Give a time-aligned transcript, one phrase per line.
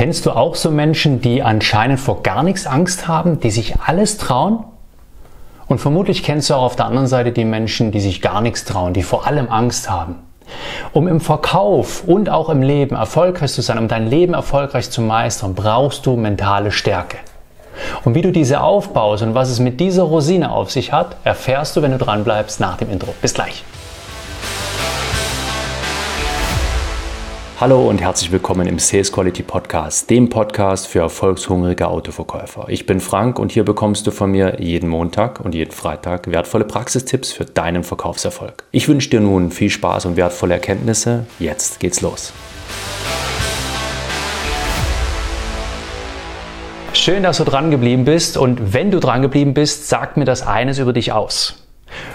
[0.00, 4.16] Kennst du auch so Menschen, die anscheinend vor gar nichts Angst haben, die sich alles
[4.16, 4.64] trauen?
[5.66, 8.64] Und vermutlich kennst du auch auf der anderen Seite die Menschen, die sich gar nichts
[8.64, 10.14] trauen, die vor allem Angst haben.
[10.94, 15.02] Um im Verkauf und auch im Leben erfolgreich zu sein, um dein Leben erfolgreich zu
[15.02, 17.18] meistern, brauchst du mentale Stärke.
[18.02, 21.76] Und wie du diese aufbaust und was es mit dieser Rosine auf sich hat, erfährst
[21.76, 23.12] du, wenn du dran bleibst nach dem Intro.
[23.20, 23.64] Bis gleich.
[27.60, 32.64] Hallo und herzlich willkommen im Sales Quality Podcast, dem Podcast für erfolgshungrige Autoverkäufer.
[32.68, 36.64] Ich bin Frank und hier bekommst du von mir jeden Montag und jeden Freitag wertvolle
[36.64, 38.64] Praxistipps für deinen Verkaufserfolg.
[38.70, 41.26] Ich wünsche dir nun viel Spaß und wertvolle Erkenntnisse.
[41.38, 42.32] Jetzt geht's los.
[46.94, 50.46] Schön, dass du dran geblieben bist und wenn du dran geblieben bist, sagt mir das
[50.46, 51.59] eines über dich aus.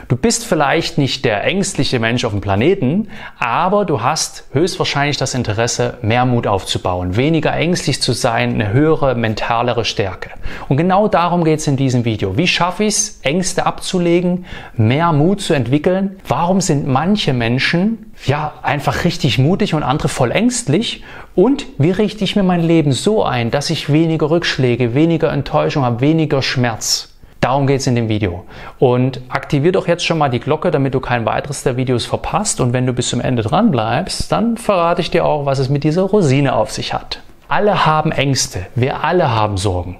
[0.08, 3.08] Du bist vielleicht nicht der ängstliche Mensch auf dem Planeten,
[3.40, 9.16] aber du hast höchstwahrscheinlich das Interesse, mehr Mut aufzubauen, weniger ängstlich zu sein, eine höhere
[9.16, 10.30] mentalere Stärke.
[10.70, 12.38] Und genau darum geht es in diesem Video.
[12.38, 14.45] Wie schaffe ich es, Ängste abzulegen,
[14.76, 16.17] mehr Mut zu entwickeln?
[16.28, 21.03] Warum sind manche Menschen ja einfach richtig mutig und andere voll ängstlich?
[21.33, 25.83] Und wie richte ich mir mein Leben so ein, dass ich weniger Rückschläge, weniger Enttäuschung
[25.83, 27.14] habe, weniger Schmerz?
[27.46, 28.44] Darum geht es in dem Video.
[28.80, 32.60] Und aktivier doch jetzt schon mal die Glocke, damit du kein weiteres der Videos verpasst.
[32.60, 35.70] Und wenn du bis zum Ende dran bleibst, dann verrate ich dir auch, was es
[35.70, 37.22] mit dieser Rosine auf sich hat.
[37.48, 38.66] Alle haben Ängste.
[38.73, 40.00] Wir alle haben Sorgen.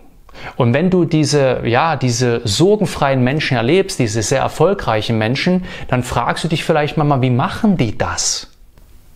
[0.56, 6.46] Und wenn du diese, ja, diese sorgenfreien Menschen erlebst, diese sehr erfolgreichen Menschen, dann fragst
[6.46, 8.50] du dich vielleicht mal, wie machen die das?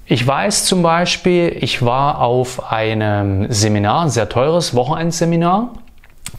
[0.06, 5.72] Ich weiß zum Beispiel, ich war auf einem Seminar, ein sehr teures Wochenendseminar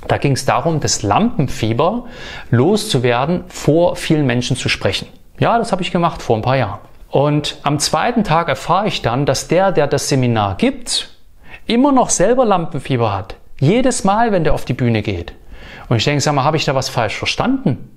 [0.09, 2.05] da ging es darum, das Lampenfieber
[2.51, 5.09] loszuwerden, vor vielen Menschen zu sprechen.
[5.39, 6.81] Ja, das habe ich gemacht vor ein paar Jahren.
[7.11, 11.11] Und am zweiten Tag erfahre ich dann, dass der, der das Seminar gibt,
[11.67, 13.37] immer noch selber Lampenfieber hat.
[13.59, 15.35] Jedes Mal, wenn der auf die Bühne geht.
[15.89, 17.91] Und ich denke, sag mal, habe ich da was falsch verstanden?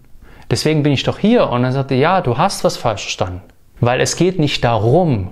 [0.49, 1.49] Deswegen bin ich doch hier.
[1.49, 3.41] Und dann sagte, ja, du hast was falsch verstanden.
[3.79, 5.31] Weil es geht nicht darum,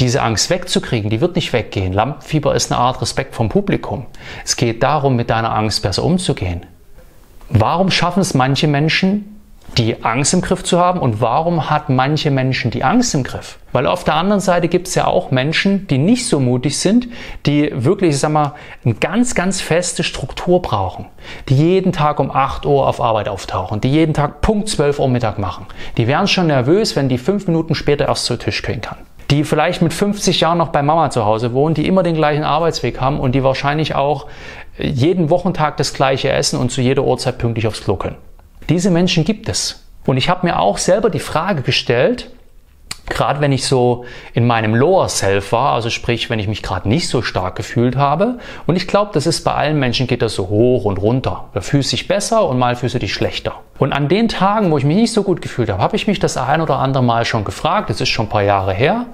[0.00, 1.92] diese Angst wegzukriegen, die wird nicht weggehen.
[1.92, 4.06] Lampenfieber ist eine Art Respekt vom Publikum.
[4.44, 6.66] Es geht darum, mit deiner Angst besser umzugehen.
[7.50, 9.28] Warum schaffen es manche Menschen,
[9.78, 13.58] die Angst im Griff zu haben und warum hat manche Menschen die Angst im Griff?
[13.72, 17.08] Weil auf der anderen Seite gibt es ja auch Menschen, die nicht so mutig sind,
[17.46, 18.54] die wirklich, ich sag mal,
[18.84, 21.06] eine ganz, ganz feste Struktur brauchen,
[21.48, 25.08] die jeden Tag um 8 Uhr auf Arbeit auftauchen, die jeden Tag Punkt 12 Uhr
[25.08, 25.66] Mittag machen.
[25.96, 28.98] Die wären schon nervös, wenn die fünf Minuten später erst zu Tisch gehen kann
[29.32, 32.44] die vielleicht mit 50 Jahren noch bei Mama zu Hause wohnen, die immer den gleichen
[32.44, 34.26] Arbeitsweg haben und die wahrscheinlich auch
[34.78, 38.16] jeden Wochentag das gleiche essen und zu jeder Uhrzeit pünktlich aufs Klo können.
[38.68, 39.88] Diese Menschen gibt es.
[40.04, 42.30] Und ich habe mir auch selber die Frage gestellt,
[43.12, 46.88] gerade wenn ich so in meinem Lower Self war, also sprich, wenn ich mich gerade
[46.88, 48.38] nicht so stark gefühlt habe.
[48.66, 51.44] Und ich glaube, das ist bei allen Menschen geht das so hoch und runter.
[51.54, 53.54] Da fühlst du dich besser und mal fühlst du dich schlechter.
[53.78, 56.18] Und an den Tagen, wo ich mich nicht so gut gefühlt habe, habe ich mich
[56.18, 59.06] das ein oder andere Mal schon gefragt, das ist schon ein paar Jahre her,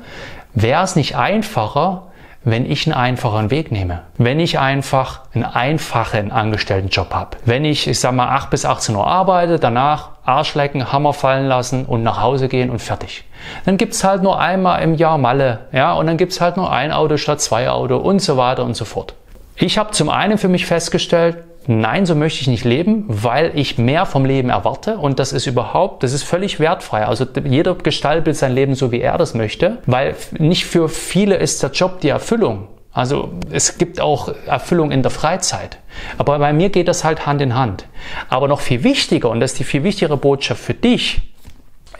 [0.54, 2.07] wäre es nicht einfacher,
[2.50, 4.02] wenn ich einen einfachen Weg nehme.
[4.16, 7.36] Wenn ich einfach einen einfachen Angestelltenjob habe.
[7.44, 11.46] Wenn ich, ich sag mal, 8 bis 18 Uhr arbeite, danach Arsch lecken, Hammer fallen
[11.46, 13.24] lassen und nach Hause gehen und fertig.
[13.66, 16.92] Dann gibt's halt nur einmal im Jahr Malle, ja, und dann gibt's halt nur ein
[16.92, 19.14] Auto statt zwei Auto und so weiter und so fort.
[19.56, 21.36] Ich habe zum einen für mich festgestellt,
[21.68, 25.46] nein, so möchte ich nicht leben, weil ich mehr vom Leben erwarte und das ist
[25.46, 27.04] überhaupt, das ist völlig wertfrei.
[27.06, 31.62] Also jeder gestaltet sein Leben so, wie er das möchte, weil nicht für viele ist
[31.62, 32.68] der Job die Erfüllung.
[32.92, 35.78] Also es gibt auch Erfüllung in der Freizeit.
[36.16, 37.86] Aber bei mir geht das halt Hand in Hand.
[38.28, 41.20] Aber noch viel wichtiger, und das ist die viel wichtigere Botschaft für dich,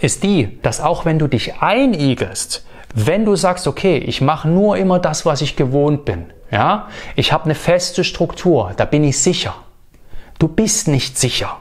[0.01, 4.77] ist die, dass auch wenn du dich einigelst, wenn du sagst, okay, ich mache nur
[4.77, 9.19] immer das, was ich gewohnt bin, ja, ich habe eine feste Struktur, da bin ich
[9.19, 9.55] sicher.
[10.39, 11.59] Du bist nicht sicher.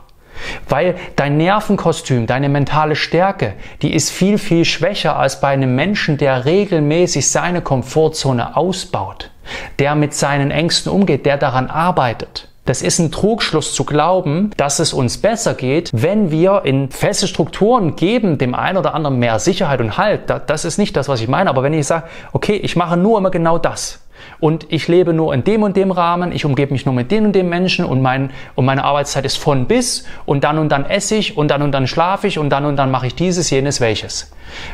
[0.70, 6.18] Weil dein Nervenkostüm, deine mentale Stärke, die ist viel, viel schwächer als bei einem Menschen,
[6.18, 9.32] der regelmäßig seine Komfortzone ausbaut,
[9.80, 12.50] der mit seinen Ängsten umgeht, der daran arbeitet.
[12.68, 17.26] Das ist ein Trugschluss zu glauben, dass es uns besser geht, wenn wir in feste
[17.26, 20.24] Strukturen geben, dem einen oder anderen mehr Sicherheit und Halt.
[20.48, 21.50] Das ist nicht das, was ich meine.
[21.50, 24.06] Aber wenn ich sage, okay, ich mache nur immer genau das
[24.42, 27.28] und ich lebe nur in dem und dem Rahmen, ich umgebe mich nur mit den
[27.28, 30.86] und dem Menschen und, mein, und meine Arbeitszeit ist von bis und dann und dann
[30.86, 33.50] esse ich und dann und dann schlafe ich und dann und dann mache ich dieses,
[33.50, 34.30] jenes, welches.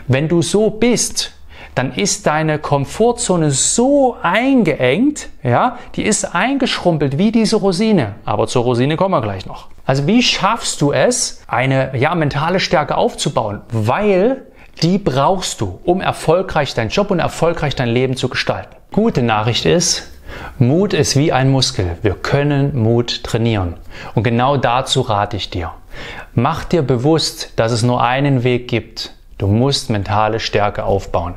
[0.07, 1.31] Wenn du so bist,
[1.75, 8.15] dann ist deine Komfortzone so eingeengt, ja, die ist eingeschrumpelt wie diese Rosine.
[8.25, 9.67] Aber zur Rosine kommen wir gleich noch.
[9.85, 13.61] Also wie schaffst du es, eine ja, mentale Stärke aufzubauen?
[13.71, 14.43] Weil
[14.81, 18.75] die brauchst du, um erfolgreich deinen Job und erfolgreich dein Leben zu gestalten.
[18.91, 20.09] Gute Nachricht ist,
[20.57, 21.97] Mut ist wie ein Muskel.
[22.01, 23.75] Wir können Mut trainieren.
[24.15, 25.71] Und genau dazu rate ich dir.
[26.33, 29.13] Mach dir bewusst, dass es nur einen Weg gibt.
[29.37, 31.35] Du musst mentale Stärke aufbauen.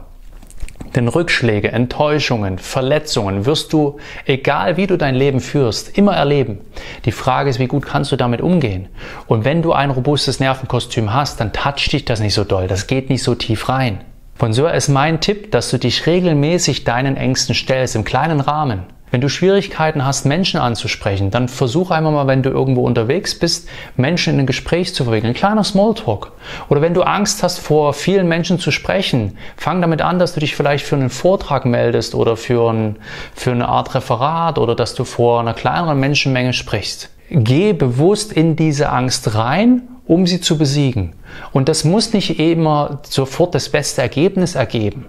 [0.96, 6.60] Denn Rückschläge, Enttäuschungen, Verletzungen wirst du, egal wie du dein Leben führst, immer erleben.
[7.04, 8.88] Die Frage ist, wie gut kannst du damit umgehen?
[9.26, 12.86] Und wenn du ein robustes Nervenkostüm hast, dann toucht dich das nicht so doll, das
[12.86, 14.00] geht nicht so tief rein.
[14.36, 18.84] Von so ist mein Tipp, dass du dich regelmäßig deinen Ängsten stellst, im kleinen Rahmen.
[19.10, 23.68] Wenn du Schwierigkeiten hast, Menschen anzusprechen, dann versuch einmal mal, wenn du irgendwo unterwegs bist,
[23.96, 25.30] Menschen in ein Gespräch zu verwickeln.
[25.30, 26.32] Ein kleiner Smalltalk.
[26.68, 30.40] Oder wenn du Angst hast, vor vielen Menschen zu sprechen, fang damit an, dass du
[30.40, 32.96] dich vielleicht für einen Vortrag meldest oder für, ein,
[33.34, 37.10] für eine Art Referat oder dass du vor einer kleineren Menschenmenge sprichst.
[37.30, 41.14] Geh bewusst in diese Angst rein um sie zu besiegen.
[41.52, 45.06] Und das muss nicht immer sofort das beste Ergebnis ergeben.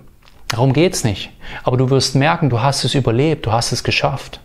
[0.48, 1.30] Darum geht's nicht.
[1.64, 4.40] Aber du wirst merken, du hast es überlebt, du hast es geschafft.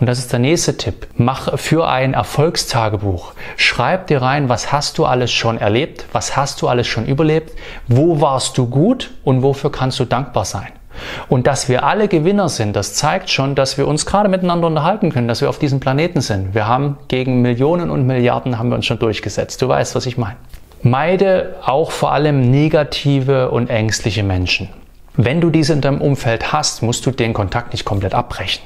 [0.00, 1.08] Und das ist der nächste Tipp.
[1.16, 3.32] Mach für ein Erfolgstagebuch.
[3.56, 7.52] Schreib dir rein, was hast du alles schon erlebt, was hast du alles schon überlebt,
[7.86, 10.68] wo warst du gut und wofür kannst du dankbar sein.
[11.28, 15.12] Und dass wir alle Gewinner sind, das zeigt schon, dass wir uns gerade miteinander unterhalten
[15.12, 16.54] können, dass wir auf diesem Planeten sind.
[16.54, 19.62] Wir haben gegen Millionen und Milliarden haben wir uns schon durchgesetzt.
[19.62, 20.36] Du weißt, was ich meine.
[20.82, 24.68] Meide auch vor allem negative und ängstliche Menschen.
[25.20, 28.62] Wenn du diese in deinem Umfeld hast, musst du den Kontakt nicht komplett abbrechen.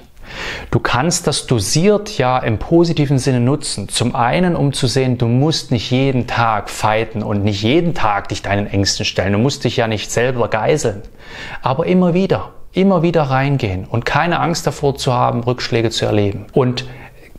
[0.70, 3.88] Du kannst das dosiert ja im positiven Sinne nutzen.
[3.88, 8.28] Zum einen, um zu sehen, du musst nicht jeden Tag fighten und nicht jeden Tag
[8.28, 9.32] dich deinen Ängsten stellen.
[9.32, 11.00] Du musst dich ja nicht selber geiseln.
[11.62, 16.48] Aber immer wieder, immer wieder reingehen und keine Angst davor zu haben, Rückschläge zu erleben.
[16.52, 16.84] Und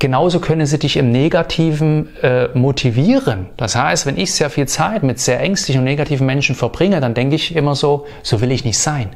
[0.03, 3.45] Genauso können sie dich im Negativen äh, motivieren.
[3.55, 7.13] Das heißt, wenn ich sehr viel Zeit mit sehr ängstlichen und negativen Menschen verbringe, dann
[7.13, 9.15] denke ich immer so, so will ich nicht sein.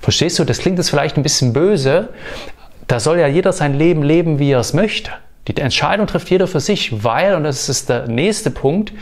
[0.00, 0.44] Verstehst du?
[0.44, 2.08] Das klingt jetzt vielleicht ein bisschen böse,
[2.86, 5.10] da soll ja jeder sein Leben leben, wie er es möchte.
[5.46, 8.94] Die Entscheidung trifft jeder für sich, weil, und das ist der nächste Punkt,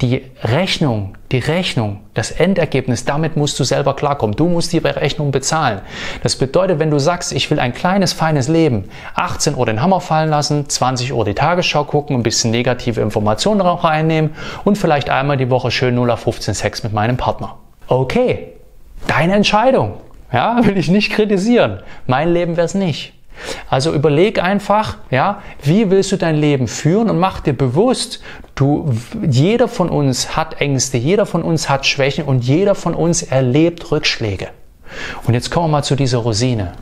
[0.00, 4.34] die Rechnung, die Rechnung, das Endergebnis, damit musst du selber klarkommen.
[4.34, 5.82] Du musst die Rechnung bezahlen.
[6.22, 10.00] Das bedeutet, wenn du sagst, ich will ein kleines, feines Leben, 18 Uhr den Hammer
[10.00, 14.30] fallen lassen, 20 Uhr die Tagesschau gucken, ein bisschen negative Informationen auch reinnehmen
[14.64, 17.56] und vielleicht einmal die Woche schön 0 auf 15 Sex mit meinem Partner.
[17.86, 18.54] Okay,
[19.06, 19.94] deine Entscheidung.
[20.32, 21.80] Ja, will ich nicht kritisieren.
[22.06, 23.12] Mein Leben wäre es nicht.
[23.68, 28.20] Also überleg einfach, ja, wie willst du dein Leben führen und mach dir bewusst,
[28.54, 28.92] du,
[29.28, 33.90] jeder von uns hat Ängste, jeder von uns hat Schwächen und jeder von uns erlebt
[33.90, 34.48] Rückschläge.
[35.26, 36.72] Und jetzt kommen wir mal zu dieser Rosine.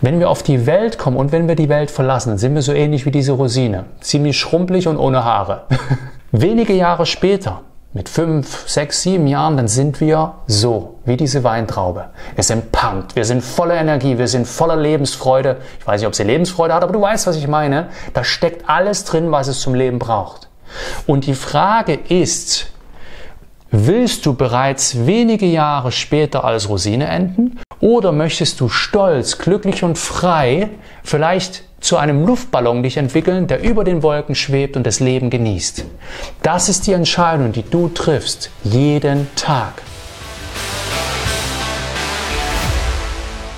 [0.00, 2.62] Wenn wir auf die Welt kommen und wenn wir die Welt verlassen, dann sind wir
[2.62, 3.84] so ähnlich wie diese Rosine.
[4.00, 5.66] Ziemlich schrumpelig und ohne Haare.
[6.32, 12.10] Wenige Jahre später mit fünf, sechs, sieben Jahren, dann sind wir so, wie diese Weintraube.
[12.36, 15.56] Wir sind pumped, wir sind voller Energie, wir sind voller Lebensfreude.
[15.80, 17.88] Ich weiß nicht, ob sie Lebensfreude hat, aber du weißt, was ich meine.
[18.14, 20.48] Da steckt alles drin, was es zum Leben braucht.
[21.08, 22.66] Und die Frage ist,
[23.72, 27.58] willst du bereits wenige Jahre später als Rosine enden?
[27.80, 30.68] Oder möchtest du stolz, glücklich und frei
[31.02, 35.84] vielleicht zu einem Luftballon dich entwickeln, der über den Wolken schwebt und das Leben genießt.
[36.42, 39.82] Das ist die Entscheidung, die du triffst, jeden Tag.